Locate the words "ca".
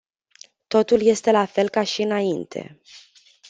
1.69-1.83